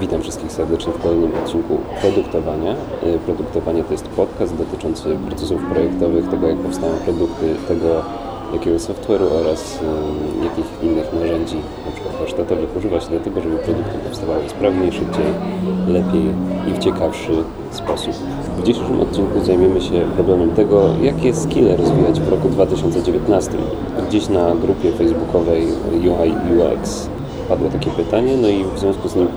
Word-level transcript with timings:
Witam 0.00 0.22
wszystkich 0.22 0.52
serdecznie 0.52 0.92
w 0.92 1.02
kolejnym 1.02 1.32
odcinku 1.34 1.78
Produktowania. 2.00 2.72
Y, 2.72 3.18
Produktowanie 3.18 3.84
to 3.84 3.92
jest 3.92 4.08
podcast 4.08 4.56
dotyczący 4.56 5.16
procesów 5.28 5.62
projektowych, 5.72 6.28
tego 6.28 6.48
jak 6.48 6.56
powstają 6.58 6.92
produkty, 6.96 7.54
tego 7.68 8.02
jakiego 8.52 8.76
software'u 8.76 9.32
oraz 9.40 9.76
y, 9.76 10.44
jakich 10.44 10.64
innych 10.82 11.12
narzędzi, 11.12 11.56
na 11.86 11.92
przykład 11.92 12.14
warsztatowych, 12.16 12.76
używa 12.76 13.00
się 13.00 13.10
do 13.10 13.20
tego, 13.20 13.40
żeby 13.40 13.56
produkty 13.56 13.98
powstawały 14.08 14.48
sprawniej, 14.48 14.92
szybciej, 14.92 15.24
lepiej 15.88 16.24
i 16.68 16.72
w 16.72 16.78
ciekawszy 16.78 17.32
sposób. 17.70 18.14
W 18.58 18.62
dzisiejszym 18.62 19.00
odcinku 19.00 19.40
zajmiemy 19.40 19.80
się 19.80 20.00
problemem 20.14 20.50
tego, 20.50 20.82
jakie 21.02 21.34
skille 21.34 21.76
rozwijać 21.76 22.20
w 22.20 22.28
roku 22.28 22.48
2019. 22.48 23.52
Gdzieś 24.08 24.28
na 24.28 24.54
grupie 24.54 24.92
facebookowej 24.92 25.66
UI 25.92 26.32
UX 26.56 27.08
padło 27.48 27.68
takie 27.68 27.90
pytanie, 27.90 28.36
no 28.36 28.48
i 28.48 28.64
w 28.64 28.78
związku 28.78 29.08
z 29.08 29.16
nim 29.16 29.28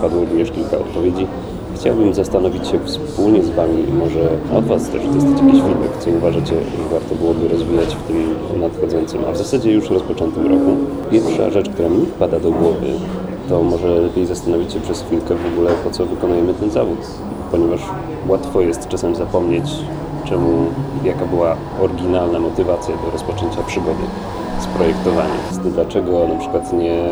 padło 0.00 0.20
również 0.20 0.50
kilka 0.50 0.78
odpowiedzi. 0.78 1.26
Chciałbym 1.74 2.14
zastanowić 2.14 2.68
się 2.68 2.78
wspólnie 2.84 3.42
z 3.42 3.50
Wami, 3.50 3.84
może 3.98 4.28
od 4.58 4.64
Was 4.64 4.88
też 4.88 5.06
dostać 5.06 5.42
jakiś 5.46 5.62
feedback, 5.62 5.98
co 5.98 6.10
uważacie, 6.10 6.54
że 6.54 6.88
warto 6.92 7.14
byłoby 7.14 7.48
rozwijać 7.48 7.96
w 7.96 8.02
tym 8.02 8.34
nadchodzącym, 8.60 9.20
a 9.28 9.32
w 9.32 9.36
zasadzie 9.36 9.72
już 9.72 9.90
rozpoczętym 9.90 10.46
roku. 10.46 10.76
Pierwsza 11.10 11.50
rzecz, 11.50 11.68
która 11.68 11.88
mi 11.88 12.06
wpada 12.06 12.40
do 12.40 12.50
głowy, 12.50 12.86
to 13.48 13.62
może 13.62 13.88
lepiej 13.88 14.26
zastanowić 14.26 14.72
się 14.72 14.80
przez 14.80 15.02
chwilkę 15.02 15.34
w 15.34 15.52
ogóle, 15.52 15.70
po 15.84 15.90
co 15.90 16.06
wykonujemy 16.06 16.54
ten 16.54 16.70
zawód, 16.70 16.98
ponieważ 17.50 17.80
łatwo 18.28 18.60
jest 18.60 18.88
czasem 18.88 19.14
zapomnieć, 19.14 19.70
czemu, 20.24 20.66
jaka 21.04 21.26
była 21.26 21.56
oryginalna 21.80 22.38
motywacja 22.38 22.94
do 22.96 23.10
rozpoczęcia 23.10 23.62
przygody 23.62 24.02
z 24.60 24.66
projektowaniem. 24.66 25.38
Dlaczego 25.64 26.28
na 26.28 26.34
przykład 26.34 26.72
nie, 26.72 27.04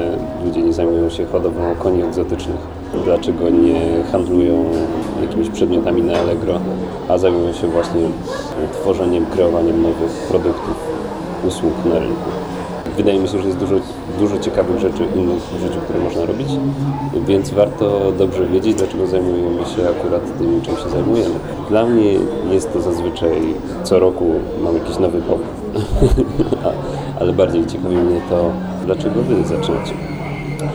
ludzie 0.44 0.62
nie 0.62 0.72
zajmują 0.72 1.10
się 1.10 1.26
hodowlą 1.26 1.74
koni 1.78 2.02
egzotycznych? 2.02 2.80
Dlaczego 3.04 3.50
nie 3.50 4.04
handlują 4.12 4.64
jakimiś 5.22 5.50
przedmiotami 5.50 6.02
na 6.02 6.18
Allegro, 6.18 6.60
a 7.08 7.18
zajmują 7.18 7.52
się 7.52 7.66
właśnie 7.66 8.00
tworzeniem, 8.72 9.26
kreowaniem 9.26 9.82
nowych 9.82 10.10
produktów, 10.28 10.74
usług 11.46 11.74
na 11.84 11.98
rynku? 11.98 12.30
Wydaje 12.96 13.18
mi 13.18 13.28
się, 13.28 13.38
że 13.38 13.46
jest 13.46 13.58
dużo, 13.58 13.74
dużo 14.18 14.38
ciekawych 14.38 14.78
rzeczy 14.78 15.04
innych 15.16 15.42
w 15.42 15.60
życiu, 15.60 15.80
które 15.84 15.98
można 15.98 16.24
robić, 16.24 16.48
więc 17.26 17.50
warto 17.50 18.12
dobrze 18.18 18.46
wiedzieć, 18.46 18.74
dlaczego 18.74 19.06
zajmujemy 19.06 19.64
się 19.64 19.88
akurat 19.88 20.38
tym, 20.38 20.60
czym 20.62 20.76
się 20.76 20.88
zajmujemy. 20.88 21.34
Dla 21.68 21.86
mnie 21.86 22.12
jest 22.50 22.72
to 22.72 22.80
zazwyczaj 22.80 23.54
co 23.84 23.98
roku 23.98 24.24
mam 24.64 24.74
jakiś 24.74 24.98
nowy 24.98 25.22
powód, 25.22 25.59
ale 27.20 27.32
bardziej 27.32 27.66
ciekawi 27.66 27.96
mnie 27.96 28.20
to, 28.30 28.50
dlaczego 28.86 29.22
Wy 29.22 29.44
zaczynacie. 29.44 29.94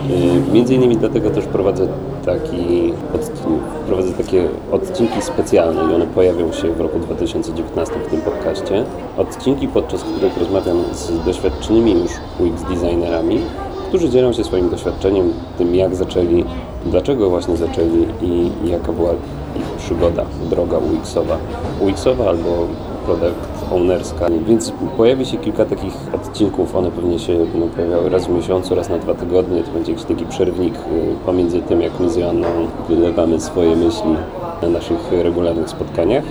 Yy, 0.10 0.54
Między 0.54 0.76
innymi 0.76 0.98
dlatego 0.98 1.30
też 1.30 1.46
prowadzę, 1.46 1.88
taki 2.26 2.94
odcinek, 3.16 3.62
prowadzę 3.88 4.14
takie 4.14 4.48
odcinki 4.72 5.22
specjalne 5.22 5.92
i 5.92 5.96
one 5.96 6.08
pojawią 6.08 6.52
się 6.52 6.74
w 6.74 6.82
roku 6.82 7.00
2019 7.00 7.96
w 8.08 8.12
tym 8.12 8.22
podcaście. 8.22 8.84
Odcinki, 9.18 9.68
podczas 9.68 10.04
których 10.04 10.38
rozmawiam 10.38 10.78
z 10.94 11.26
doświadczonymi 11.26 11.92
już 11.92 12.12
UX 12.40 12.64
designerami, 12.64 13.40
którzy 13.88 14.10
dzielą 14.10 14.34
się 14.34 14.44
swoim 14.44 14.70
doświadczeniem, 14.70 15.34
tym 15.58 15.76
jak 15.76 15.96
zaczęli, 15.96 16.46
dlaczego 16.86 17.30
właśnie 17.30 17.58
zaczęli 17.58 18.06
i 18.22 18.52
jaka 18.70 18.92
była 18.92 19.12
ich 19.56 19.66
przygoda, 19.78 20.26
droga 20.50 20.78
UX-owa. 20.78 21.38
UX-owa 21.82 22.30
albo 22.30 22.68
product 23.06 23.55
ownerska, 23.72 24.26
więc 24.48 24.74
pojawi 24.98 25.26
się 25.26 25.38
kilka 25.38 25.66
takich 25.66 25.94
odcinków, 26.14 26.76
one 26.76 26.92
pewnie 26.92 27.20
się 27.20 27.46
będą 27.46 27.70
pojawiały 27.70 28.10
raz 28.10 28.26
w 28.26 28.30
miesiącu, 28.30 28.76
raz 28.76 28.90
na 28.90 28.98
dwa 28.98 29.14
tygodnie, 29.14 29.64
to 29.64 29.72
będzie 29.72 29.92
jakiś 29.92 30.06
taki 30.08 30.26
przerwnik 30.26 30.76
y, 30.76 30.80
pomiędzy 31.26 31.62
tym, 31.62 31.82
jak 31.82 32.00
my 32.00 32.10
z 32.10 32.16
Joanną 32.16 32.48
wylewamy 32.90 33.42
swoje 33.42 33.76
myśli 33.76 34.16
na 34.62 34.70
naszych 34.70 35.12
regularnych 35.12 35.70
spotkaniach. 35.70 36.24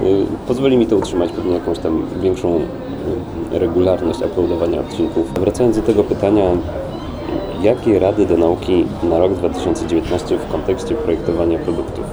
Y, 0.00 0.26
Pozwoli 0.48 0.76
mi 0.76 0.86
to 0.86 0.96
utrzymać 0.96 1.32
pewnie 1.32 1.54
jakąś 1.54 1.78
tam 1.78 2.06
większą 2.22 2.56
y, 2.56 3.58
regularność 3.58 4.22
uploadowania 4.22 4.80
odcinków. 4.80 5.34
Wracając 5.34 5.76
do 5.76 5.82
tego 5.82 6.04
pytania, 6.04 6.44
jakie 7.62 7.98
rady 7.98 8.26
do 8.26 8.36
nauki 8.36 8.86
na 9.02 9.18
rok 9.18 9.32
2019 9.32 10.38
w 10.38 10.52
kontekście 10.52 10.94
projektowania 10.94 11.58
produktów? 11.58 12.04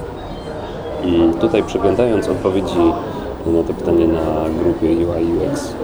Tutaj 1.40 1.62
przeglądając 1.62 2.28
odpowiedzi 2.28 2.92
na 3.46 3.62
to 3.62 3.74
pytanie 3.74 4.08
na 4.08 4.44
grupie 4.62 4.88
UI 4.88 5.24
UX, 5.36 5.74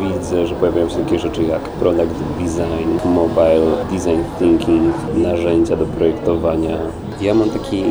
widzę, 0.00 0.46
że 0.46 0.54
pojawiają 0.54 0.88
się 0.88 0.96
takie 0.96 1.18
rzeczy 1.18 1.42
jak 1.42 1.60
product 1.60 2.14
design, 2.38 3.08
mobile, 3.08 3.66
design 3.90 4.22
thinking, 4.38 4.94
narzędzia 5.14 5.76
do 5.76 5.84
projektowania. 5.84 6.78
Ja 7.20 7.34
mam 7.34 7.50
taki, 7.50 7.82
y, 7.82 7.86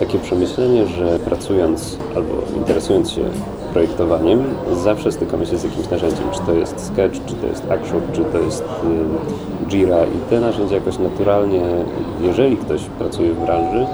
takie 0.00 0.18
przemyślenie, 0.18 0.86
że 0.86 1.18
pracując 1.18 1.98
albo 2.16 2.34
interesując 2.56 3.10
się 3.10 3.22
projektowaniem, 3.72 4.44
zawsze 4.72 5.12
stykamy 5.12 5.46
się 5.46 5.58
z 5.58 5.64
jakimś 5.64 5.90
narzędziem, 5.90 6.24
czy 6.32 6.40
to 6.40 6.52
jest 6.52 6.86
Sketch, 6.86 7.24
czy 7.26 7.34
to 7.34 7.46
jest 7.46 7.70
Axure, 7.70 8.00
czy 8.12 8.24
to 8.24 8.38
jest 8.38 8.62
y, 8.62 9.68
Jira. 9.68 10.04
I 10.04 10.30
te 10.30 10.40
narzędzia 10.40 10.74
jakoś 10.74 10.98
naturalnie, 10.98 11.62
jeżeli 12.22 12.56
ktoś 12.56 12.82
pracuje 12.98 13.32
w 13.32 13.44
branży, 13.44 13.86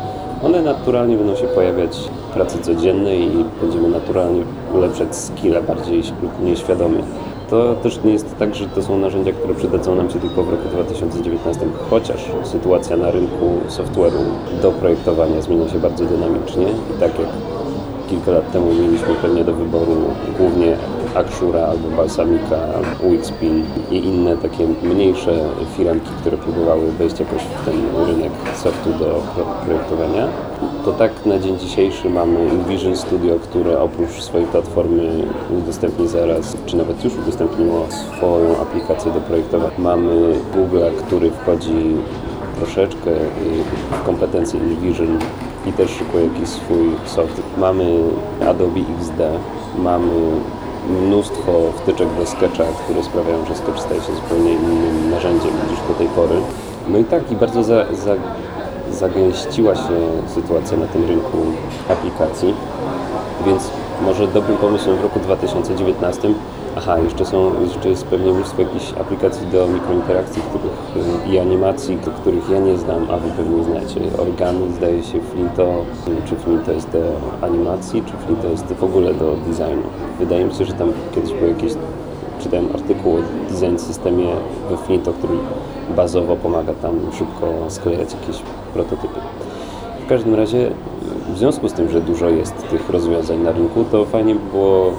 one 0.42 0.62
naturalnie 0.62 1.16
będą 1.16 1.36
się 1.36 1.46
pojawiać 1.46 1.96
w 2.30 2.34
pracy 2.34 2.58
codziennej 2.58 3.22
i 3.22 3.44
będziemy 3.60 3.88
naturalnie 3.88 4.42
ulepszać 4.74 5.16
skille 5.16 5.62
bardziej 5.62 6.02
lub 6.22 6.40
mniej 6.40 6.56
świadomie. 6.56 7.02
To 7.50 7.74
też 7.74 8.00
nie 8.04 8.12
jest 8.12 8.38
tak, 8.38 8.54
że 8.54 8.66
to 8.66 8.82
są 8.82 8.98
narzędzia, 8.98 9.32
które 9.32 9.54
przydadzą 9.54 9.94
nam 9.94 10.10
się 10.10 10.20
tylko 10.20 10.42
w 10.42 10.50
roku 10.50 10.68
2019, 10.68 11.66
chociaż 11.90 12.24
sytuacja 12.44 12.96
na 12.96 13.10
rynku 13.10 13.46
software'u 13.68 14.24
do 14.62 14.72
projektowania 14.72 15.42
zmienia 15.42 15.68
się 15.68 15.78
bardzo 15.78 16.04
dynamicznie 16.04 16.66
i 16.66 17.00
tak 17.00 17.18
jak 17.18 17.28
kilka 18.10 18.30
lat 18.30 18.52
temu 18.52 18.66
mieliśmy 18.74 19.14
pewnie 19.22 19.44
do 19.44 19.54
wyboru 19.54 19.96
głównie 20.38 20.76
Axura 21.14 21.60
albo 21.66 21.88
Balsamika, 21.96 22.56
UXPin 23.02 23.64
i 23.90 23.96
inne 23.96 24.36
takie 24.36 24.66
mniejsze 24.82 25.38
firmki, 25.76 26.10
które 26.20 26.36
próbowały 26.36 26.92
wejść 26.92 27.20
jakoś 27.20 27.42
w 27.42 27.64
ten 27.64 27.74
rynek 28.06 28.32
softu 28.56 28.90
do 28.90 29.22
pro- 29.34 29.44
projektowania. 29.66 30.26
To 30.84 30.92
tak 30.92 31.26
na 31.26 31.38
dzień 31.38 31.58
dzisiejszy 31.58 32.10
mamy 32.10 32.48
InVision 32.48 32.96
Studio, 32.96 33.34
które 33.42 33.80
oprócz 33.80 34.10
swojej 34.10 34.46
platformy 34.46 35.22
udostępni 35.62 36.08
zaraz, 36.08 36.56
czy 36.66 36.76
nawet 36.76 37.04
już 37.04 37.14
udostępniło 37.16 37.86
swoją 38.16 38.56
aplikację 38.62 39.12
do 39.12 39.20
projektowania. 39.20 39.70
Mamy 39.78 40.34
Google'a, 40.56 40.90
który 41.06 41.30
wchodzi 41.30 41.96
troszeczkę 42.56 43.10
w 43.90 44.02
kompetencje 44.06 44.60
InVision 44.60 45.18
i 45.66 45.72
też 45.72 45.90
szykuje 45.90 46.24
jakiś 46.24 46.48
swój 46.48 46.96
soft. 47.06 47.42
Mamy 47.58 47.98
Adobe 48.48 48.80
XD, 48.98 49.20
mamy 49.78 50.12
mnóstwo 50.88 51.52
wtyczek 51.76 52.08
do 52.18 52.26
Sketcha, 52.26 52.64
które 52.84 53.02
sprawiają, 53.02 53.46
że 53.46 53.54
Sketch 53.54 53.80
staje 53.80 54.00
się 54.00 54.14
zupełnie 54.14 54.52
innym 54.52 55.10
narzędziem 55.10 55.52
niż 55.70 55.88
do 55.88 55.94
tej 55.94 56.06
pory. 56.06 56.34
No 56.88 56.98
i 56.98 57.04
tak, 57.04 57.32
i 57.32 57.36
bardzo 57.36 57.62
za, 57.62 57.84
za, 57.92 58.14
zagęściła 58.92 59.74
się 59.74 59.98
sytuacja 60.34 60.76
na 60.76 60.86
tym 60.86 61.04
rynku 61.08 61.38
aplikacji, 61.88 62.54
więc 63.46 63.70
może 64.02 64.26
dobrym 64.26 64.56
pomysłem 64.56 64.96
w 64.96 65.02
roku 65.02 65.20
2019 65.20 66.28
Aha, 66.82 66.98
jeszcze 66.98 67.24
są, 67.24 67.62
jeszcze 67.62 67.88
jest 67.88 68.06
pewnie 68.06 68.32
mnóstwo 68.32 68.62
jakichś 68.62 68.92
aplikacji 68.92 69.46
do 69.46 69.68
mikrointerakcji 69.68 70.42
których, 70.42 71.06
y, 71.26 71.28
i 71.28 71.38
animacji, 71.38 71.98
których 72.20 72.50
ja 72.50 72.58
nie 72.58 72.76
znam, 72.78 73.10
a 73.10 73.16
wy 73.16 73.30
pewnie 73.30 73.64
znacie. 73.64 74.00
Origami 74.18 74.72
zdaje 74.76 75.02
się 75.02 75.20
Flinto, 75.20 75.84
czy 76.28 76.36
Flinto 76.36 76.72
jest 76.72 76.90
do 76.90 76.98
animacji, 77.46 78.02
czy 78.06 78.12
Flinto 78.26 78.48
jest 78.48 78.64
w 78.66 78.84
ogóle 78.84 79.14
do 79.14 79.36
designu. 79.36 79.82
Wydaje 80.18 80.44
mi 80.44 80.54
się, 80.54 80.64
że 80.64 80.72
tam 80.72 80.92
kiedyś 81.14 81.32
był 81.32 81.48
jakiś, 81.48 81.72
czytałem 82.42 82.68
artykuł 82.74 83.16
o 83.16 83.18
design 83.50 83.76
systemie 83.78 84.26
we 84.70 84.76
Flinto, 84.76 85.12
który 85.12 85.34
bazowo 85.96 86.36
pomaga 86.36 86.74
tam 86.74 86.94
szybko 87.18 87.46
sklejać 87.68 88.08
jakieś 88.20 88.42
prototypy. 88.74 89.20
W 90.06 90.08
każdym 90.08 90.34
razie, 90.34 90.70
w 91.34 91.38
związku 91.38 91.68
z 91.68 91.72
tym, 91.72 91.90
że 91.90 92.00
dużo 92.00 92.28
jest 92.28 92.68
tych 92.70 92.90
rozwiązań 92.90 93.38
na 93.38 93.52
rynku, 93.52 93.84
to 93.84 94.04
fajnie 94.04 94.34
by 94.34 94.50
było, 94.50 94.92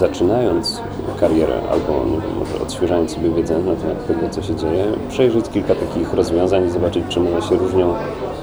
zaczynając 0.00 0.80
karierę 1.20 1.60
albo 1.70 2.04
nie 2.04 2.20
wiem, 2.20 2.38
może 2.38 2.62
odświeżając 2.62 3.10
sobie 3.10 3.30
wiedzę 3.30 3.58
na 3.58 3.76
temat 3.76 4.06
tego, 4.06 4.28
co 4.30 4.42
się 4.42 4.54
dzieje, 4.54 4.84
przejrzeć 5.08 5.48
kilka 5.48 5.74
takich 5.74 6.14
rozwiązań 6.14 6.66
i 6.66 6.70
zobaczyć, 6.70 7.04
czym 7.08 7.26
one 7.26 7.42
się 7.42 7.56
różnią 7.56 7.94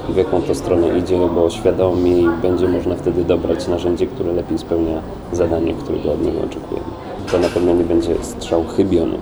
w 0.08 0.16
jaką 0.16 0.42
to 0.42 0.54
stronę 0.54 0.98
idzie, 0.98 1.18
bo 1.34 1.50
świadomiej 1.50 2.26
będzie 2.42 2.68
można 2.68 2.94
wtedy 2.96 3.24
dobrać 3.24 3.68
narzędzie, 3.68 4.06
które 4.06 4.32
lepiej 4.32 4.58
spełnia 4.58 5.02
zadanie, 5.32 5.74
którego 5.74 6.12
od 6.12 6.22
niego 6.22 6.38
oczekujemy. 6.38 6.86
To 7.30 7.38
na 7.38 7.48
pewno 7.48 7.74
nie 7.74 7.84
będzie 7.84 8.14
strzał 8.22 8.64
chybiony. 8.64 9.18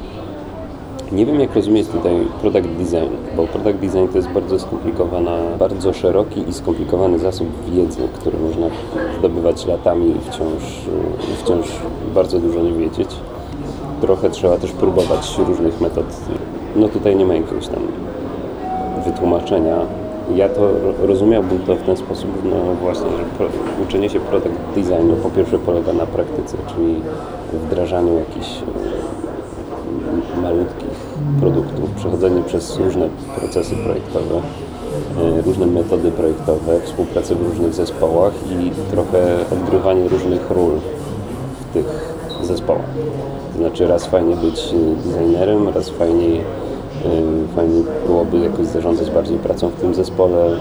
Nie 1.12 1.26
wiem, 1.26 1.41
jak 1.41 1.55
rozumieć 1.55 1.88
tutaj 1.88 2.12
product 2.41 2.69
design, 2.69 3.14
bo 3.37 3.47
product 3.47 3.79
design 3.79 4.08
to 4.08 4.19
jest 4.19 4.29
bardzo 4.29 4.58
skomplikowana, 4.58 5.31
bardzo 5.58 5.93
szeroki 5.93 6.49
i 6.49 6.53
skomplikowany 6.53 7.19
zasób 7.19 7.49
wiedzy, 7.70 8.00
który 8.20 8.38
można 8.38 8.67
zdobywać 9.19 9.67
latami 9.67 10.11
i 10.11 10.31
wciąż, 10.31 10.62
wciąż 11.38 11.67
bardzo 12.14 12.38
dużo 12.38 12.62
nie 12.62 12.73
wiedzieć. 12.73 13.11
Trochę 14.00 14.31
trzeba 14.31 14.56
też 14.56 14.73
próbować 14.73 15.38
różnych 15.49 15.81
metod. 15.81 16.05
No 16.76 16.88
tutaj 16.88 17.17
nie 17.17 17.26
ma 17.26 17.35
jakiegoś 17.35 17.69
tam 17.69 17.82
wytłumaczenia. 19.05 19.76
Ja 20.35 20.49
to 20.49 20.70
rozumiałbym 21.02 21.59
to 21.59 21.76
w 21.76 21.82
ten 21.82 21.97
sposób, 21.97 22.31
no 22.44 22.75
właśnie, 22.75 23.11
że 23.11 23.25
pro, 23.38 23.47
uczenie 23.88 24.11
się 24.11 24.20
product 24.20 24.56
designu 24.75 25.17
po 25.23 25.31
pierwsze 25.31 25.59
polega 25.59 25.93
na 25.93 26.06
praktyce, 26.06 26.56
czyli 26.75 26.94
wdrażaniu 27.52 28.19
jakichś 28.19 28.49
e, 30.37 30.41
malutkich 30.43 30.86
produktów, 31.40 31.90
przechodzenie 31.90 32.42
przez 32.42 32.78
różne 32.78 33.08
procesy 33.38 33.76
projektowe, 33.76 34.34
e, 35.18 35.42
różne 35.42 35.66
metody 35.66 36.10
projektowe, 36.10 36.80
współpracę 36.80 37.34
w 37.34 37.48
różnych 37.48 37.74
zespołach 37.74 38.32
i 38.50 38.70
trochę 38.90 39.36
odgrywanie 39.52 40.08
różnych 40.08 40.50
ról 40.50 40.72
w 41.60 41.72
tych 41.72 42.16
zespołach. 42.42 42.86
To 43.52 43.58
znaczy 43.58 43.86
raz 43.86 44.06
fajnie 44.06 44.36
być 44.36 44.74
designerem, 45.04 45.68
raz 45.68 45.90
fajniej 45.90 46.40
Fajnie 47.56 47.82
byłoby 48.06 48.38
jakoś 48.38 48.66
zarządzać 48.66 49.10
bardziej 49.10 49.38
pracą 49.38 49.68
w 49.68 49.80
tym 49.80 49.94
zespole. 49.94 50.56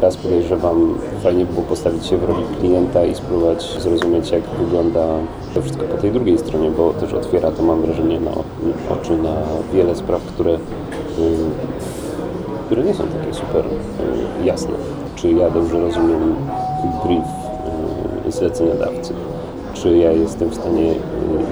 Raz 0.00 0.16
podejrzewam, 0.16 0.98
fajnie 1.22 1.46
było 1.46 1.62
postawić 1.62 2.06
się 2.06 2.18
w 2.18 2.24
roli 2.24 2.44
klienta 2.60 3.04
i 3.04 3.14
spróbować 3.14 3.76
zrozumieć, 3.80 4.30
jak 4.30 4.42
wygląda 4.42 5.06
to 5.54 5.62
wszystko 5.62 5.84
po 5.84 5.96
tej 5.96 6.12
drugiej 6.12 6.38
stronie, 6.38 6.70
bo 6.70 6.92
też 6.92 7.12
otwiera 7.12 7.50
to, 7.50 7.62
mam 7.62 7.82
wrażenie, 7.82 8.20
na 8.20 8.30
oczy 8.94 9.16
na 9.16 9.34
wiele 9.72 9.94
spraw, 9.94 10.22
które, 10.22 10.58
które 12.66 12.84
nie 12.84 12.94
są 12.94 13.04
takie 13.04 13.34
super 13.34 13.64
jasne. 14.44 14.74
Czy 15.14 15.32
ja 15.32 15.50
dobrze 15.50 15.80
rozumiem 15.80 16.34
brief 17.04 17.24
zleceniodawcy? 18.28 19.14
czy 19.74 19.98
ja 19.98 20.12
jestem 20.12 20.48
w 20.48 20.54
stanie 20.54 20.92
y, 20.92 20.96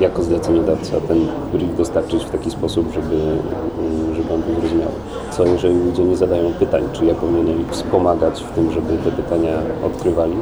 jako 0.01 0.23
zleceniodawca 0.23 1.01
ten 1.09 1.19
brief 1.53 1.77
dostarczyć 1.77 2.25
w 2.25 2.31
taki 2.31 2.51
sposób, 2.51 2.93
żeby, 2.95 3.15
y, 3.15 4.15
żeby 4.15 4.35
on 4.35 4.43
był 4.43 4.55
zrozumiały. 4.61 4.93
Co 5.31 5.47
jeżeli 5.47 5.85
ludzie 5.85 6.05
nie 6.05 6.17
zadają 6.17 6.53
pytań, 6.53 6.83
czy 6.93 7.05
ja 7.05 7.15
powinienem 7.15 7.65
wspomagać 7.71 8.43
w 8.43 8.51
tym, 8.51 8.71
żeby 8.71 8.99
te 8.99 9.13
pytania 9.13 9.59
odkrywali, 9.87 10.37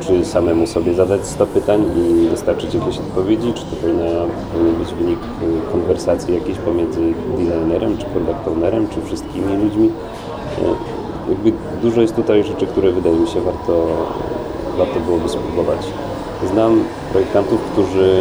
czy 0.00 0.24
samemu 0.24 0.66
sobie 0.66 0.94
zadać 0.94 1.26
100 1.26 1.46
pytań 1.46 1.84
i 1.96 2.30
dostarczyć 2.30 2.74
jakieś 2.74 2.98
odpowiedzi, 2.98 3.52
czy 3.52 3.64
to 3.64 3.76
powinna, 3.76 4.04
powinien 4.52 4.74
być 4.74 4.94
wynik 4.94 5.18
y, 5.18 5.72
konwersacji 5.72 6.34
jakiejś 6.34 6.58
pomiędzy 6.58 7.00
designerem, 7.38 7.98
czy 7.98 8.04
product 8.06 8.48
ownerem, 8.48 8.88
czy 8.88 9.02
wszystkimi 9.02 9.56
ludźmi. 9.64 9.90
Jakby 11.28 11.52
dużo 11.82 12.00
jest 12.00 12.16
tutaj 12.16 12.44
rzeczy, 12.44 12.66
które 12.66 12.92
wydaje 12.92 13.16
mi 13.16 13.28
się 13.28 13.40
warto, 13.40 13.86
warto 14.78 15.00
byłoby 15.00 15.28
spróbować. 15.28 15.80
Znam 16.52 16.84
projektantów, 17.12 17.60
którzy 17.72 18.20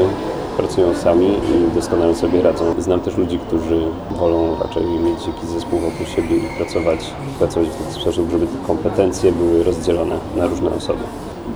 pracują 0.57 0.95
sami 0.95 1.27
i 1.27 1.75
doskonale 1.75 2.15
sobie 2.15 2.41
radzą. 2.41 2.65
Znam 2.79 2.99
też 2.99 3.17
ludzi, 3.17 3.39
którzy 3.39 3.81
wolą 4.19 4.55
raczej 4.63 4.83
mieć 4.83 5.27
jakiś 5.27 5.49
zespół 5.49 5.79
wokół 5.79 6.05
siebie 6.15 6.37
i 6.37 6.57
pracować, 6.57 6.99
pracować 7.39 7.69
w 7.69 7.77
taki 7.77 8.01
sposób, 8.01 8.31
żeby 8.31 8.47
te 8.47 8.67
kompetencje 8.67 9.31
były 9.31 9.63
rozdzielone 9.63 10.15
na 10.35 10.47
różne 10.47 10.69
osoby. 10.69 11.03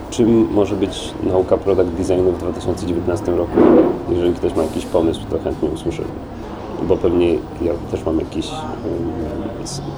Czym 0.10 0.48
może 0.52 0.76
być 0.76 1.14
nauka 1.24 1.58
product 1.58 1.90
designu 1.90 2.32
w 2.32 2.38
2019 2.38 3.32
roku? 3.32 3.58
Jeżeli 4.10 4.34
ktoś 4.34 4.56
ma 4.56 4.64
jakiś 4.64 4.86
pomysł, 4.86 5.22
to 5.30 5.40
chętnie 5.40 5.70
usłyszę, 5.70 6.04
bo 6.88 6.98
pewnie 6.98 7.34
ja 7.62 7.74
też 7.92 8.06
mam 8.06 8.20
jakiś 8.20 8.48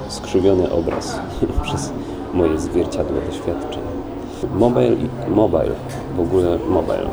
skrzywiony 0.08 0.72
obraz 0.72 1.18
przez 1.62 1.92
moje 2.34 2.58
zwierciadłe 2.58 3.20
doświadczeń. 3.30 3.82
Mobile 4.54 4.94
i 4.94 5.30
mobile, 5.30 5.74
w 6.16 6.20
ogóle 6.20 6.58
mobile. 6.68 7.06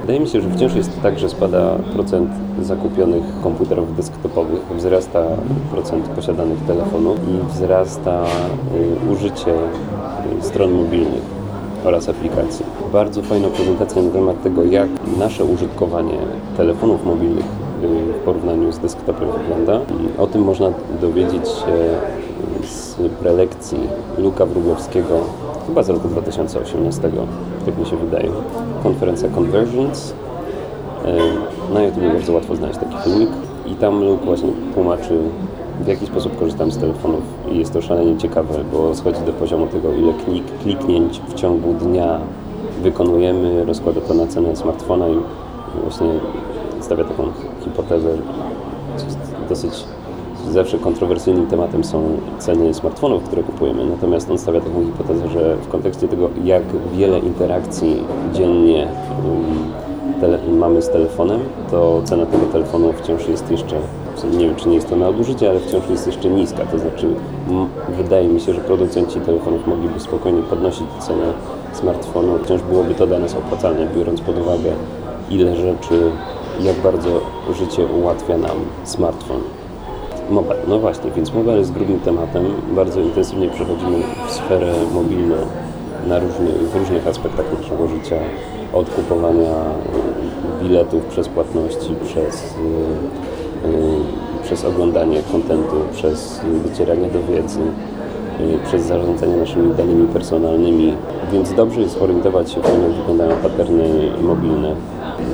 Wydaje 0.00 0.20
mi 0.20 0.28
się, 0.28 0.40
że 0.40 0.50
wciąż 0.50 0.74
jest 0.74 1.02
tak, 1.02 1.18
że 1.18 1.28
spada 1.28 1.76
procent 1.94 2.30
zakupionych 2.62 3.24
komputerów 3.42 3.96
desktopowych, 3.96 4.60
wzrasta 4.76 5.22
procent 5.70 6.08
posiadanych 6.08 6.58
telefonów 6.66 7.18
i 7.28 7.54
wzrasta 7.54 8.24
y, 9.06 9.12
użycie 9.12 9.54
y, 9.54 10.42
stron 10.42 10.72
mobilnych 10.72 11.36
oraz 11.86 12.08
aplikacji. 12.08 12.66
Bardzo 12.92 13.22
fajna 13.22 13.48
prezentacja 13.48 14.02
na 14.02 14.10
temat 14.10 14.42
tego, 14.42 14.64
jak 14.64 14.88
nasze 15.18 15.44
użytkowanie 15.44 16.18
telefonów 16.56 17.04
mobilnych 17.04 17.44
y, 17.82 18.12
w 18.12 18.24
porównaniu 18.24 18.72
z 18.72 18.78
desktopem 18.78 19.28
wygląda. 19.38 19.80
O 20.18 20.26
tym 20.26 20.42
można 20.42 20.70
dowiedzieć 21.00 21.48
się 21.48 21.74
z 22.68 22.96
prelekcji 23.20 23.78
Luka 24.18 24.46
Wróblewskiego 24.46 25.20
chyba 25.66 25.82
z 25.82 25.88
roku 25.88 26.08
2018, 26.08 27.02
tak 27.66 27.78
mi 27.78 27.86
się 27.86 27.96
wydaje. 27.96 28.28
Konferencja 28.82 29.28
Conversions. 29.28 30.14
E, 31.04 31.74
na 31.74 31.82
YouTube 31.82 32.12
bardzo 32.12 32.32
łatwo 32.32 32.56
znaleźć 32.56 32.78
taki 32.78 32.96
filmik 33.04 33.30
i 33.66 33.74
tam 33.74 34.04
Luke 34.04 34.24
właśnie 34.24 34.48
tłumaczy 34.74 35.18
w 35.80 35.86
jaki 35.86 36.06
sposób 36.06 36.38
korzystam 36.38 36.70
z 36.70 36.78
telefonów 36.78 37.22
i 37.52 37.58
jest 37.58 37.72
to 37.72 37.82
szalenie 37.82 38.16
ciekawe, 38.16 38.54
bo 38.72 38.94
schodzi 38.94 39.20
do 39.26 39.32
poziomu 39.32 39.66
tego, 39.66 39.92
ile 39.92 40.14
klik, 40.14 40.44
kliknięć 40.62 41.20
w 41.28 41.34
ciągu 41.34 41.74
dnia 41.74 42.20
wykonujemy, 42.82 43.64
rozkłada 43.64 44.00
to 44.00 44.14
na 44.14 44.26
cenę 44.26 44.56
smartfona 44.56 45.08
i 45.08 45.16
właśnie 45.82 46.06
stawia 46.80 47.04
taką 47.04 47.22
hipotezę, 47.64 48.08
dosyć 49.48 49.84
zawsze 50.50 50.78
kontrowersyjnym 50.78 51.46
tematem 51.46 51.84
są 51.84 52.02
ceny 52.38 52.74
smartfonów, 52.74 53.22
które 53.22 53.42
kupujemy. 53.42 53.84
Natomiast 53.84 54.30
on 54.30 54.38
stawia 54.38 54.60
taką 54.60 54.84
hipotezę, 54.84 55.28
że 55.28 55.56
w 55.56 55.68
kontekście 55.68 56.08
tego, 56.08 56.30
jak 56.44 56.62
wiele 56.92 57.18
interakcji 57.18 58.02
dziennie 58.32 58.88
um, 60.22 60.58
mamy 60.58 60.82
z 60.82 60.88
telefonem, 60.88 61.40
to 61.70 62.02
cena 62.04 62.26
tego 62.26 62.46
telefonu 62.46 62.92
wciąż 62.92 63.28
jest 63.28 63.50
jeszcze, 63.50 63.76
nie 64.24 64.46
wiem 64.46 64.56
czy 64.56 64.68
nie 64.68 64.74
jest 64.74 64.88
to 64.88 64.96
nadużycie, 64.96 65.50
ale 65.50 65.60
wciąż 65.60 65.88
jest 65.90 66.06
jeszcze 66.06 66.28
niska. 66.28 66.66
To 66.66 66.78
znaczy, 66.78 67.08
wydaje 67.88 68.28
mi 68.28 68.40
się, 68.40 68.54
że 68.54 68.60
producenci 68.60 69.20
telefonów 69.20 69.66
mogliby 69.66 70.00
spokojnie 70.00 70.42
podnosić 70.42 70.86
cenę 71.00 71.32
smartfonu. 71.72 72.38
Wciąż 72.44 72.62
byłoby 72.62 72.94
to 72.94 73.06
dla 73.06 73.18
nas 73.18 73.34
opłacalne, 73.34 73.86
biorąc 73.96 74.20
pod 74.20 74.38
uwagę, 74.38 74.72
ile 75.30 75.56
rzeczy, 75.56 76.10
jak 76.60 76.76
bardzo 76.76 77.20
życie 77.58 77.86
ułatwia 77.86 78.38
nam 78.38 78.56
smartfon. 78.84 79.40
Mobile, 80.30 80.56
no 80.68 80.78
właśnie, 80.78 81.10
więc 81.10 81.34
mobile 81.34 81.58
jest 81.58 81.72
grubym 81.72 82.00
tematem. 82.00 82.44
Bardzo 82.72 83.00
intensywnie 83.00 83.48
przechodzimy 83.48 83.98
w 84.28 84.32
sferę 84.32 84.72
mobilną 84.94 85.36
na 86.06 86.20
w 86.72 86.76
różnych 86.76 87.06
aspektach 87.06 87.46
naszego 87.60 87.88
życia. 87.88 88.16
Od 88.72 88.90
kupowania 88.90 89.52
y, 90.60 90.64
biletów 90.64 91.04
przez 91.04 91.28
płatności, 91.28 91.94
przez, 92.04 92.42
yy, 92.42 93.35
przez 94.42 94.64
oglądanie 94.64 95.22
kontentu, 95.32 95.76
przez 95.92 96.40
docieranie 96.68 97.08
do 97.08 97.22
wiedzy, 97.22 97.60
yy, 98.40 98.58
przez 98.64 98.82
zarządzanie 98.82 99.36
naszymi 99.36 99.74
danymi 99.74 100.08
personalnymi. 100.08 100.94
Więc 101.32 101.52
dobrze 101.52 101.80
jest 101.80 102.02
orientować 102.02 102.50
się 102.50 102.60
jak 102.60 102.92
wyglądają 102.98 103.36
paterny 103.36 103.88
mobilne, 104.22 104.74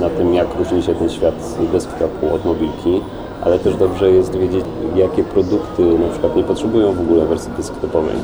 na 0.01 0.09
tym, 0.09 0.33
jak 0.33 0.47
różni 0.59 0.83
się 0.83 0.95
ten 0.95 1.09
świat 1.09 1.57
desktopu 1.71 2.35
od 2.35 2.45
mobilki 2.45 3.01
ale 3.45 3.59
też 3.59 3.75
dobrze 3.75 4.11
jest 4.11 4.35
wiedzieć, 4.35 4.65
jakie 4.95 5.23
produkty 5.23 5.83
na 5.99 6.07
przykład 6.07 6.35
nie 6.35 6.43
potrzebują 6.43 6.93
w 6.93 7.01
ogóle 7.01 7.25
wersji 7.25 7.51
desktopowej. 7.57 8.15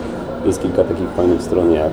Jest 0.46 0.62
kilka 0.62 0.84
takich 0.84 1.10
fajnych 1.10 1.42
stron 1.42 1.72
jak 1.72 1.92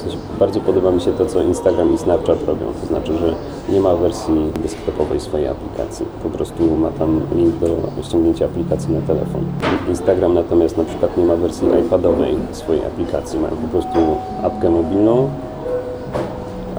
sensie 0.00 0.16
bardzo 0.38 0.60
podoba 0.60 0.90
mi 0.90 1.00
się 1.00 1.12
to, 1.12 1.26
co 1.26 1.42
Instagram 1.42 1.94
i 1.94 1.98
Snapchat 1.98 2.44
robią, 2.46 2.66
to 2.80 2.86
znaczy, 2.86 3.12
że 3.18 3.34
nie 3.72 3.80
ma 3.80 3.94
wersji 3.94 4.34
desktopowej 4.62 5.20
swojej 5.20 5.48
aplikacji, 5.48 6.06
po 6.22 6.30
prostu 6.30 6.76
ma 6.76 6.90
tam 6.90 7.20
link 7.36 7.54
do 7.56 7.66
ściągnięcia 8.02 8.44
aplikacji 8.44 8.94
na 8.94 9.00
telefon. 9.00 9.40
Instagram 9.88 10.34
natomiast 10.34 10.76
na 10.76 10.84
przykład 10.84 11.16
nie 11.16 11.24
ma 11.24 11.36
wersji 11.36 11.68
iPadowej 11.86 12.36
swojej 12.52 12.84
aplikacji, 12.84 13.38
mają 13.38 13.56
po 13.56 13.68
prostu 13.68 13.98
apkę 14.42 14.70
mobilną, 14.70 15.30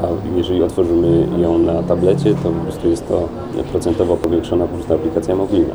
a 0.02 0.38
jeżeli 0.38 0.64
otworzymy 0.64 1.28
ją 1.38 1.58
na 1.58 1.84
tablecie, 1.84 2.34
to 2.44 2.50
po 2.50 2.64
prostu 2.64 2.90
jest 2.90 3.08
to 3.08 3.28
procentowo 3.72 4.18
powiększona 4.18 4.68
po 4.68 4.74
prostu 4.74 4.94
aplikacja 4.94 5.36
mobilna, 5.36 5.74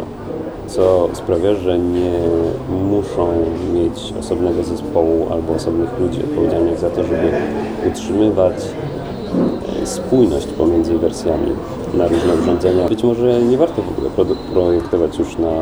co 0.66 1.08
sprawia, 1.12 1.54
że 1.54 1.78
nie 1.78 2.12
muszą 2.82 3.28
mieć 3.75 4.14
osobnego 4.20 4.62
zespołu 4.62 5.26
albo 5.30 5.52
osobnych 5.52 5.99
ludzi 6.00 6.25
odpowiedzialnych 6.25 6.78
za 6.78 6.90
to, 6.90 7.02
żeby 7.02 7.32
utrzymywać 7.88 8.54
e, 9.82 9.87
spójność 9.87 10.46
pomiędzy 10.46 10.99
wersjami 10.99 11.52
na 11.94 12.08
różne 12.08 12.35
urządzenia. 12.35 12.88
Być 12.88 13.04
może 13.04 13.42
nie 13.42 13.56
warto 13.56 13.82
w 13.82 13.88
ogóle 13.88 14.11
projektować 14.52 15.18
już 15.18 15.38
na, 15.38 15.52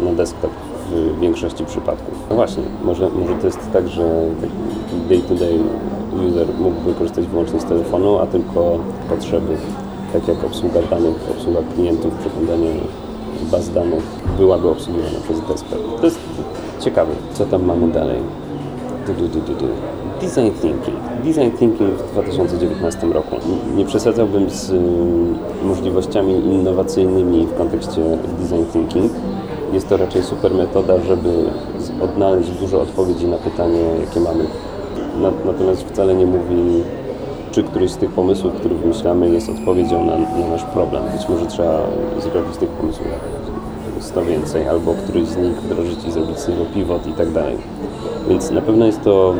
na 0.00 0.12
desktop 0.12 0.50
w 0.90 1.20
większości 1.20 1.64
przypadków. 1.64 2.14
No 2.30 2.36
właśnie, 2.36 2.62
może, 2.84 3.10
może 3.10 3.34
to 3.34 3.46
jest 3.46 3.72
tak, 3.72 3.88
że 3.88 4.02
day-to-day 5.08 5.58
-day 5.58 6.28
user 6.28 6.46
mógłby 6.58 6.94
korzystać 6.94 7.26
wyłącznie 7.26 7.60
z 7.60 7.64
telefonu, 7.64 8.18
a 8.18 8.26
tylko 8.26 8.78
potrzeby, 9.08 9.56
tak 10.12 10.28
jak 10.28 10.44
obsługa 10.44 10.82
danych, 10.90 11.14
obsługa 11.30 11.60
klientów, 11.74 12.14
przeglądanie 12.14 12.70
baz 13.42 13.70
danych 13.70 14.02
byłaby 14.36 14.68
obsługiwana 14.68 15.18
przez 15.24 15.40
desktop. 15.40 16.00
To 16.00 16.04
jest 16.04 16.18
ciekawe, 16.80 17.12
co 17.32 17.46
tam 17.46 17.64
mamy 17.64 17.92
dalej. 17.92 18.18
Du, 19.06 19.14
du, 19.14 19.28
du, 19.28 19.40
du, 19.40 19.54
du. 19.54 19.66
Design 20.20 20.50
thinking. 20.60 20.96
Design 21.24 21.50
thinking 21.58 21.90
w 21.90 22.12
2019 22.12 23.06
roku. 23.06 23.36
Nie 23.76 23.84
przesadzałbym 23.84 24.50
z 24.50 24.72
możliwościami 25.62 26.32
innowacyjnymi 26.32 27.46
w 27.46 27.54
kontekście 27.54 28.00
design 28.38 28.64
thinking, 28.72 29.12
jest 29.72 29.88
to 29.88 29.96
raczej 29.96 30.22
super 30.22 30.54
metoda, 30.54 30.94
żeby 31.08 31.44
odnaleźć 32.02 32.50
dużo 32.50 32.80
odpowiedzi 32.80 33.26
na 33.26 33.36
pytanie, 33.36 33.80
jakie 34.00 34.20
mamy. 34.20 34.44
Na, 35.20 35.30
natomiast 35.46 35.82
wcale 35.82 36.14
nie 36.14 36.26
mówi, 36.26 36.82
czy 37.58 37.64
któryś 37.64 37.90
z 37.90 37.96
tych 37.96 38.10
pomysłów, 38.10 38.52
które 38.54 38.74
wymyślamy, 38.74 39.30
jest 39.30 39.48
odpowiedzią 39.48 40.04
na, 40.04 40.18
na 40.18 40.48
nasz 40.50 40.64
problem. 40.64 41.02
Być 41.18 41.28
może 41.28 41.46
trzeba 41.46 41.80
zrobić 42.18 42.56
tych 42.56 42.68
pomysłów 42.68 43.06
100 44.00 44.24
więcej, 44.24 44.68
albo 44.68 44.94
któryś 44.94 45.28
z 45.28 45.36
nich 45.36 45.52
wdrożyć 45.52 46.04
i 46.04 46.12
zrobić 46.12 46.38
z 46.38 46.48
niego 46.48 46.64
pivot 46.74 47.06
i 47.06 47.12
tak 47.12 47.30
dalej. 47.30 47.56
Więc 48.28 48.50
na 48.50 48.60
pewno 48.60 48.86
jest 48.86 49.02
to 49.04 49.34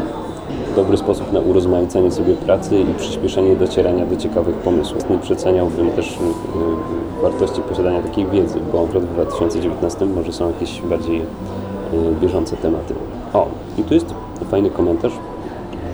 dobry 0.76 0.96
sposób 0.96 1.32
na 1.32 1.40
urozmaicenie 1.40 2.10
sobie 2.10 2.34
pracy 2.34 2.80
i 2.80 2.94
przyspieszenie 2.94 3.56
docierania 3.56 4.06
do 4.06 4.16
ciekawych 4.16 4.56
pomysłów. 4.56 5.10
Nie 5.10 5.18
przeceniałbym 5.18 5.90
też 5.90 6.12
y, 6.12 7.22
wartości 7.22 7.60
posiadania 7.60 8.02
takiej 8.02 8.26
wiedzy, 8.26 8.60
bo 8.72 8.84
akurat 8.84 9.04
w 9.04 9.14
2019 9.14 10.06
może 10.06 10.32
są 10.32 10.46
jakieś 10.46 10.82
bardziej 10.82 11.20
y, 11.20 11.25
bieżące 12.20 12.56
tematy. 12.56 12.94
O, 13.32 13.46
i 13.78 13.82
tu 13.82 13.94
jest 13.94 14.14
fajny 14.50 14.70
komentarz, 14.70 15.12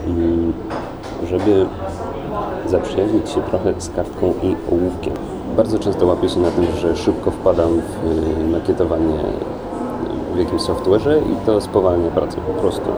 mm, 0.07 0.53
żeby 1.29 1.67
zaprzyjaźnić 2.67 3.31
się 3.31 3.43
trochę 3.43 3.75
z 3.79 3.91
kartką 3.91 4.35
i 4.43 4.57
ołówkiem. 4.73 5.13
Bardzo 5.57 5.79
często 5.79 6.07
łapię 6.07 6.29
się 6.29 6.41
na 6.41 6.51
tym, 6.51 6.65
że 6.81 6.97
szybko 6.97 7.31
wpadam 7.31 7.71
w 7.71 8.07
y, 8.43 8.53
makietowanie 8.53 9.19
w 10.35 10.39
jakimś 10.39 10.63
software'ze 10.63 11.19
i 11.33 11.47
to 11.47 11.61
spowalnia 11.61 12.11
pracę 12.11 12.37
po 12.47 12.61
prostu. 12.61 12.89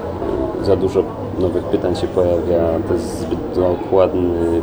Za 0.63 0.77
dużo 0.77 1.03
nowych 1.39 1.65
pytań 1.65 1.97
się 1.97 2.07
pojawia, 2.07 2.69
to 2.89 2.95
jest 2.95 3.19
zbyt 3.19 3.39
dokładny, 3.55 4.63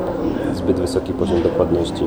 zbyt 0.54 0.80
wysoki 0.80 1.14
poziom 1.14 1.42
dokładności. 1.42 2.04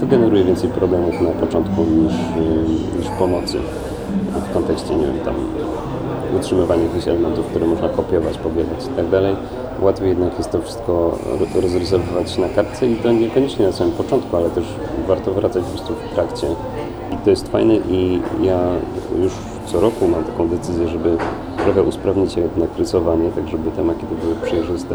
To 0.00 0.06
generuje 0.06 0.44
więcej 0.44 0.70
problemów 0.70 1.20
na 1.20 1.30
początku 1.30 1.82
niż, 1.84 2.12
y, 2.14 2.98
niż 2.98 3.08
pomocy 3.18 3.58
w 4.50 4.54
kontekście, 4.54 4.96
nie 4.96 5.06
wiem, 5.06 5.18
tam 5.24 5.34
utrzymywania 6.36 6.82
jakichś 6.82 7.08
elementów, 7.08 7.46
które 7.46 7.66
można 7.66 7.88
kopiować, 7.88 8.38
powielać 8.38 8.86
i 8.92 8.96
tak 8.96 9.08
dalej. 9.08 9.36
Łatwiej 9.80 10.08
jednak 10.08 10.38
jest 10.38 10.50
to 10.50 10.62
wszystko 10.62 11.18
ro- 11.40 11.60
rozrysowywać 11.60 12.38
na 12.38 12.48
kartce 12.48 12.86
i 12.86 12.96
to 12.96 13.12
niekoniecznie 13.12 13.66
na 13.66 13.72
samym 13.72 13.92
początku, 13.92 14.36
ale 14.36 14.50
też 14.50 14.64
warto 15.08 15.32
wracać 15.32 15.64
po 15.64 15.70
prostu 15.70 15.94
w 15.94 16.14
trakcie. 16.14 16.46
I 17.12 17.16
to 17.24 17.30
jest 17.30 17.48
fajne 17.48 17.74
i 17.76 18.20
ja 18.42 18.58
już 19.22 19.32
co 19.66 19.80
roku 19.80 20.08
mam 20.08 20.24
taką 20.24 20.48
decyzję, 20.48 20.88
żeby 20.88 21.16
trochę 21.64 21.82
usprawnić 21.82 22.36
jednak 22.36 22.70
rysowanie, 22.78 23.30
tak 23.30 23.48
żeby 23.48 23.70
te 23.70 23.84
makiety 23.84 24.14
były 24.22 24.34
przejrzyste. 24.34 24.94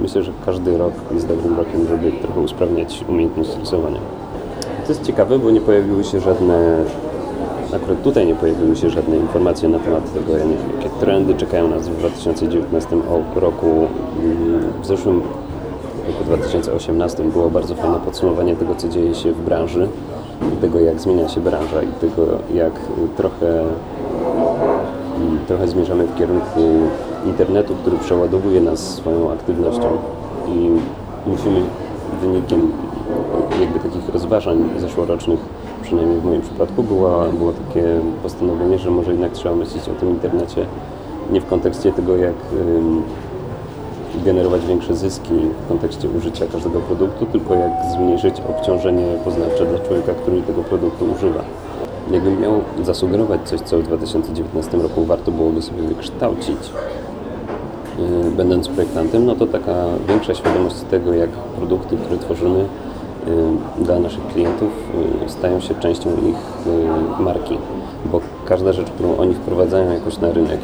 Myślę, 0.00 0.22
że 0.22 0.32
każdy 0.46 0.78
rok 0.78 0.92
jest 1.14 1.28
dobrym 1.28 1.56
rokiem, 1.56 1.86
żeby 1.88 2.12
trochę 2.12 2.40
usprawniać 2.40 3.04
umiejętność 3.08 3.50
rysowania. 3.60 4.00
To 4.86 4.92
jest 4.92 5.02
ciekawe, 5.06 5.38
bo 5.38 5.50
nie 5.50 5.60
pojawiły 5.60 6.04
się 6.04 6.20
żadne 6.20 6.84
Akurat 7.76 8.02
tutaj 8.02 8.26
nie 8.26 8.34
pojawiły 8.34 8.76
się 8.76 8.90
żadne 8.90 9.16
informacje 9.16 9.68
na 9.68 9.78
temat 9.78 10.12
tego, 10.14 10.32
jakie 10.32 10.90
trendy 11.00 11.34
czekają 11.34 11.68
nas 11.68 11.88
w 11.88 11.96
2019 11.98 12.96
o- 12.96 13.40
roku. 13.40 13.66
Mm, 13.66 14.72
W 14.82 14.86
zeszłym 14.86 15.20
roku 16.08 16.24
2018 16.24 17.24
było 17.24 17.50
bardzo 17.50 17.74
fajne 17.74 17.98
podsumowanie 18.04 18.56
tego, 18.56 18.74
co 18.74 18.88
dzieje 18.88 19.14
się 19.14 19.32
w 19.32 19.40
branży, 19.40 19.88
tego, 20.60 20.80
jak 20.80 21.00
zmienia 21.00 21.28
się 21.28 21.40
branża 21.40 21.82
i 21.82 21.86
tego, 22.00 22.22
jak 22.54 22.72
trochę, 23.16 23.60
mm, 23.60 25.38
trochę 25.46 25.68
zmierzamy 25.68 26.06
w 26.06 26.14
kierunku 26.18 26.60
internetu, 27.26 27.74
który 27.74 27.96
przeładowuje 27.98 28.60
nas 28.60 28.78
swoją 28.94 29.32
aktywnością 29.32 29.88
i 30.48 30.70
musimy 31.26 31.60
wynikiem 32.22 32.72
jakby 33.60 33.78
takich 33.90 34.08
rozważań 34.12 34.68
zeszłorocznych, 34.78 35.38
przynajmniej 35.88 36.20
w 36.20 36.24
moim 36.24 36.40
przypadku, 36.40 36.82
było, 36.82 37.24
było 37.38 37.52
takie 37.52 38.00
postanowienie, 38.22 38.78
że 38.78 38.90
może 38.90 39.10
jednak 39.10 39.32
trzeba 39.32 39.54
myśleć 39.54 39.88
o 39.88 39.92
tym 39.92 40.10
internecie 40.10 40.66
nie 41.32 41.40
w 41.40 41.46
kontekście 41.46 41.92
tego, 41.92 42.16
jak 42.16 42.34
generować 44.24 44.66
większe 44.66 44.96
zyski 44.96 45.34
w 45.64 45.68
kontekście 45.68 46.08
użycia 46.08 46.46
każdego 46.46 46.80
produktu, 46.80 47.26
tylko 47.26 47.54
jak 47.54 47.70
zmniejszyć 47.96 48.34
obciążenie 48.48 49.06
poznawcze 49.24 49.66
dla 49.66 49.78
człowieka, 49.78 50.12
który 50.14 50.42
tego 50.42 50.62
produktu 50.62 51.04
używa. 51.16 51.44
Jakbym 52.10 52.40
miał 52.40 52.52
zasugerować 52.84 53.40
coś, 53.44 53.60
co 53.60 53.78
w 53.78 53.82
2019 53.82 54.78
roku 54.78 55.04
warto 55.04 55.30
byłoby 55.30 55.62
sobie 55.62 55.82
wykształcić, 55.82 56.72
y, 58.26 58.30
będąc 58.30 58.68
projektantem, 58.68 59.26
no 59.26 59.34
to 59.34 59.46
taka 59.46 59.74
większa 60.08 60.34
świadomość 60.34 60.76
tego, 60.90 61.14
jak 61.14 61.30
produkty, 61.30 61.96
które 61.96 62.18
tworzymy 62.18 62.64
dla 63.78 63.98
naszych 63.98 64.26
klientów, 64.26 64.70
y, 65.26 65.28
stają 65.28 65.60
się 65.60 65.74
częścią 65.74 66.10
ich 66.10 66.66
y, 67.18 67.22
marki. 67.22 67.58
Bo 68.12 68.20
każda 68.46 68.72
rzecz, 68.72 68.90
którą 68.90 69.16
oni 69.16 69.34
wprowadzają 69.34 69.92
jakoś 69.92 70.18
na 70.18 70.32
rynek, 70.32 70.60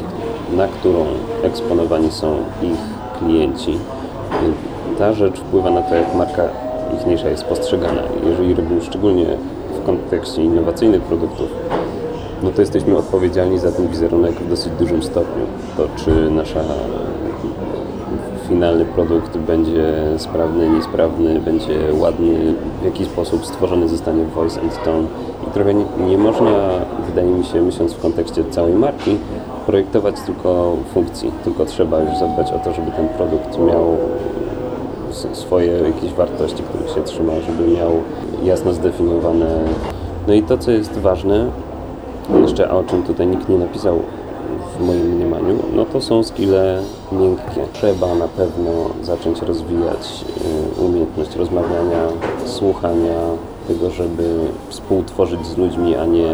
na 0.57 0.67
którą 0.67 1.05
eksponowani 1.43 2.11
są 2.11 2.35
ich 2.63 2.79
klienci, 3.19 3.71
y, 3.71 4.97
ta 4.97 5.13
rzecz 5.13 5.39
wpływa 5.39 5.69
na 5.69 5.81
to, 5.81 5.95
jak 5.95 6.15
marka 6.15 6.43
ichniejsza 6.97 7.29
jest 7.29 7.43
postrzegana. 7.43 8.01
Jeżeli 8.25 8.53
robimy 8.53 8.81
szczególnie 8.81 9.25
w 9.81 9.85
kontekście 9.85 10.43
innowacyjnych 10.43 11.01
produktów, 11.01 11.47
no 12.43 12.51
to 12.51 12.61
jesteśmy 12.61 12.97
odpowiedzialni 12.97 13.59
za 13.59 13.71
ten 13.71 13.87
wizerunek 13.87 14.33
w 14.33 14.49
dosyć 14.49 14.73
dużym 14.79 15.03
stopniu. 15.03 15.45
To 15.77 15.87
czy 15.95 16.31
nasza 16.31 16.59
finalny 18.47 18.85
produkt 18.85 19.37
będzie 19.37 19.93
sprawny, 20.17 20.69
niesprawny, 20.69 21.39
będzie 21.39 21.79
ładny, 21.99 22.53
w 22.81 22.85
jaki 22.85 23.05
sposób 23.05 23.45
stworzony 23.45 23.89
zostanie 23.89 24.25
voice 24.25 24.61
and 24.61 24.83
tone. 24.83 25.07
I 25.47 25.51
trochę 25.51 25.73
nie, 25.73 25.85
nie 26.07 26.17
można, 26.17 26.51
wydaje 27.07 27.31
mi 27.31 27.45
się, 27.45 27.61
myśląc 27.61 27.93
w 27.93 28.01
kontekście 28.01 28.43
całej 28.43 28.73
marki, 28.73 29.17
projektować 29.65 30.15
tylko 30.25 30.77
funkcji, 30.93 31.31
tylko 31.43 31.65
trzeba 31.65 31.99
już 31.99 32.17
zadbać 32.17 32.51
o 32.51 32.59
to, 32.59 32.73
żeby 32.73 32.91
ten 32.91 33.07
produkt 33.07 33.59
miał 33.59 33.97
swoje 35.33 35.71
jakieś 35.71 36.13
wartości, 36.13 36.63
których 36.63 36.89
się 36.89 37.03
trzyma, 37.03 37.33
żeby 37.47 37.67
miał 37.67 37.91
jasno 38.43 38.73
zdefiniowane. 38.73 39.45
No 40.27 40.33
i 40.33 40.43
to, 40.43 40.57
co 40.57 40.71
jest 40.71 40.97
ważne, 40.99 41.45
jeszcze, 42.41 42.69
a 42.69 42.73
o 42.73 42.83
czym 42.83 43.03
tutaj 43.03 43.27
nikt 43.27 43.49
nie 43.49 43.57
napisał 43.57 43.99
w 44.77 44.85
moim 44.85 45.01
mniemaniu, 45.01 45.59
no 45.75 45.85
to 45.85 46.01
są 46.01 46.23
skille 46.23 46.81
miękkie. 47.11 47.65
Trzeba 47.73 48.15
na 48.15 48.27
pewno 48.27 48.71
zacząć 49.01 49.41
rozwijać 49.41 50.25
y, 50.77 50.81
umiejętność 50.81 51.35
rozmawiania, 51.35 52.01
słuchania, 52.45 53.19
tego, 53.67 53.91
żeby 53.91 54.39
współtworzyć 54.69 55.45
z 55.45 55.57
ludźmi, 55.57 55.95
a 55.95 56.05
nie 56.05 56.27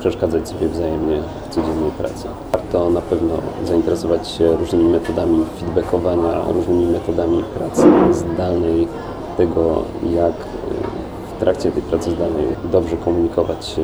przeszkadzać 0.00 0.48
sobie 0.48 0.68
wzajemnie 0.68 1.20
w 1.50 1.54
codziennej 1.54 1.90
pracy. 1.90 2.28
Warto 2.52 2.90
na 2.90 3.00
pewno 3.00 3.34
zainteresować 3.64 4.28
się 4.28 4.56
różnymi 4.56 4.84
metodami 4.84 5.44
feedbackowania, 5.60 6.42
różnymi 6.52 6.86
metodami 6.86 7.44
pracy 7.58 7.82
zdalnej, 8.12 8.88
tego 9.36 9.82
jak 10.14 10.34
w 11.38 11.40
trakcie 11.40 11.72
tej 11.72 11.82
pracy 11.82 12.10
zdalnej 12.10 12.46
dobrze 12.72 12.96
komunikować 12.96 13.66
się 13.66 13.82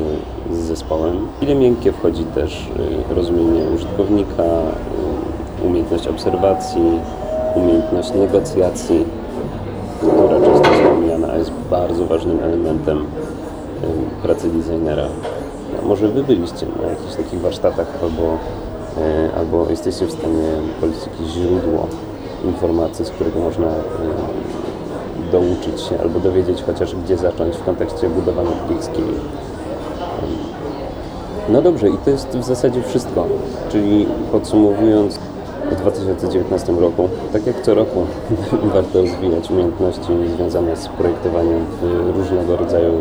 z 0.52 0.56
zespołem. 0.56 1.28
Ile 1.42 1.54
miękkie 1.54 1.92
wchodzi 1.92 2.24
też 2.24 2.68
y, 3.10 3.14
rozumienie 3.14 3.62
użytkownika, 3.74 4.42
y, 4.42 5.66
umiejętność 5.66 6.08
obserwacji, 6.08 7.00
umiejętność 7.54 8.14
negocjacji, 8.14 9.04
która 9.98 10.40
często 10.40 10.70
jest 10.70 10.82
pomijana, 10.82 11.28
a 11.32 11.36
jest 11.36 11.50
bardzo 11.70 12.06
ważnym 12.06 12.40
elementem 12.40 12.98
y, 12.98 14.22
pracy 14.22 14.48
designera. 14.48 15.06
A 15.82 15.86
może 15.86 16.08
Wy 16.08 16.22
byliście 16.22 16.66
na 16.82 16.88
jakichś 16.88 17.14
takich 17.14 17.40
warsztatach 17.40 17.88
albo, 18.02 18.38
albo 19.36 19.70
jesteście 19.70 20.06
w 20.06 20.12
stanie 20.12 20.48
polecić 20.80 21.02
jakieś 21.06 21.34
źródło 21.34 21.86
informacji, 22.44 23.04
z 23.04 23.10
którego 23.10 23.40
można 23.40 23.66
douczyć 25.32 25.80
się 25.80 26.00
albo 26.00 26.20
dowiedzieć 26.20 26.62
chociaż 26.62 26.94
gdzie 26.96 27.16
zacząć 27.16 27.56
w 27.56 27.64
kontekście 27.64 28.08
budowania 28.08 28.50
takich 28.50 28.84
skilli. 28.84 29.14
No 31.48 31.62
dobrze, 31.62 31.88
i 31.88 31.98
to 32.04 32.10
jest 32.10 32.28
w 32.28 32.44
zasadzie 32.44 32.82
wszystko. 32.82 33.26
Czyli 33.68 34.06
podsumowując, 34.32 35.18
w 35.70 35.76
2019 35.76 36.72
roku, 36.72 37.08
tak 37.32 37.46
jak 37.46 37.62
co 37.62 37.74
roku, 37.74 38.06
warto 38.74 39.02
rozwijać 39.02 39.50
umiejętności 39.50 40.12
związane 40.36 40.76
z 40.76 40.88
projektowaniem 40.88 41.64
w 41.82 42.16
różnego 42.16 42.56
rodzaju 42.56 42.92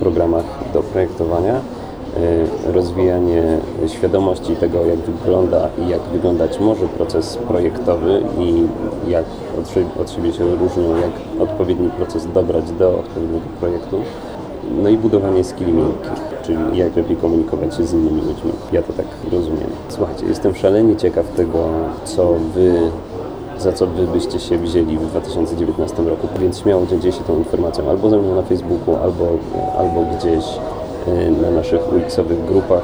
programach 0.00 0.44
do 0.72 0.82
projektowania. 0.82 1.60
Y, 2.16 2.72
Rozwijanie 2.72 3.58
świadomości 3.86 4.56
tego, 4.56 4.86
jak 4.86 4.98
wygląda 4.98 5.68
i 5.86 5.88
jak 5.88 6.00
wyglądać 6.00 6.60
może 6.60 6.88
proces 6.88 7.38
projektowy 7.48 8.22
i 8.38 8.62
jak 9.10 9.24
od 10.00 10.10
siebie, 10.10 10.32
się 10.32 10.44
różnią, 10.56 10.96
jak 10.96 11.42
odpowiedni 11.48 11.90
proces 11.90 12.26
dobrać 12.34 12.70
do 12.72 12.98
odpowiedniego 12.98 13.46
projektu. 13.60 14.00
No 14.82 14.88
i 14.88 14.96
budowanie 14.96 15.44
skilli 15.44 15.82
czyli 16.46 16.78
jak 16.78 16.96
lepiej 16.96 17.16
komunikować 17.16 17.76
się 17.76 17.84
z 17.84 17.92
innymi 17.92 18.20
ludźmi. 18.20 18.52
Ja 18.72 18.82
to 18.82 18.92
tak 18.92 19.06
rozumiem. 19.32 19.70
Słuchajcie, 19.88 20.26
jestem 20.26 20.54
szalenie 20.54 20.96
ciekaw 20.96 21.28
tego, 21.28 21.58
co 22.04 22.34
wy, 22.54 22.90
za 23.58 23.72
co 23.72 23.86
wy 23.86 24.06
byście 24.06 24.40
się 24.40 24.58
wzięli 24.58 24.98
w 24.98 25.06
2019 25.06 26.02
roku, 26.02 26.28
więc 26.40 26.58
śmiało 26.58 26.86
dzielcie 26.86 27.12
się 27.12 27.24
tą 27.24 27.38
informacją 27.38 27.90
albo 27.90 28.10
ze 28.10 28.18
mną 28.18 28.34
na 28.34 28.42
Facebooku, 28.42 28.96
albo, 28.96 29.28
albo 29.78 30.04
gdzieś 30.18 30.44
na 31.42 31.50
naszych 31.50 31.92
UX-owych 31.92 32.44
grupach. 32.44 32.82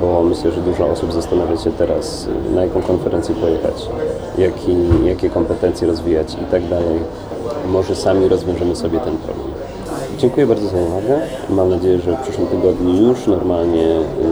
bo 0.00 0.22
myślę, 0.22 0.50
że 0.52 0.60
dużo 0.60 0.86
osób 0.86 1.12
zastanawia 1.12 1.56
się 1.56 1.72
teraz, 1.72 2.28
y, 2.50 2.54
na 2.54 2.64
jaką 2.64 2.82
konferencję 2.82 3.34
pojechać, 3.34 3.88
jaki, 4.38 4.76
jakie 5.04 5.30
kompetencje 5.30 5.86
rozwijać 5.86 6.34
i 6.34 6.50
tak 6.50 6.68
dalej. 6.68 6.98
Może 7.68 7.96
sami 7.96 8.28
rozwiążemy 8.28 8.76
sobie 8.76 9.00
ten 9.00 9.16
problem. 9.16 9.48
Dziękuję 10.18 10.46
bardzo 10.46 10.68
za 10.68 10.76
uwagę. 10.76 11.20
Mam 11.50 11.70
nadzieję, 11.70 11.98
że 11.98 12.16
w 12.16 12.20
przyszłym 12.20 12.46
tygodniu 12.46 13.08
już 13.08 13.26
normalnie 13.26 13.86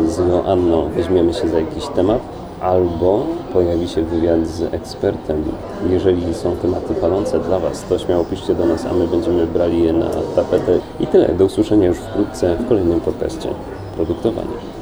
y, 0.04 0.11
z 0.11 0.19
Joanną 0.19 0.88
weźmiemy 0.97 1.35
się 1.35 1.49
za 1.49 1.61
jakiś 1.61 1.87
temat, 1.87 2.21
albo 2.64 3.26
pojawi 3.52 3.88
się 3.88 4.02
wywiad 4.02 4.47
z 4.47 4.75
ekspertem. 4.75 5.44
Jeżeli 5.90 6.35
są 6.35 6.56
tematy 6.56 6.94
palące 6.94 7.40
dla 7.40 7.59
Was, 7.59 7.85
to 7.88 7.99
śmiało 7.99 8.25
piszcie 8.25 8.54
do 8.54 8.66
nas, 8.66 8.87
a 8.87 8.92
my 8.92 9.09
będziemy 9.09 9.47
brali 9.47 9.83
je 9.83 9.92
na 9.92 10.11
tapetę. 10.37 10.78
I 11.00 11.06
tyle. 11.06 11.28
Do 11.28 11.44
usłyszenia 11.44 11.88
już 11.88 11.99
wkrótce 11.99 12.56
w 12.56 12.68
kolejnym 12.68 13.00
podcaście 13.00 13.49
Produktowanie. 13.97 14.74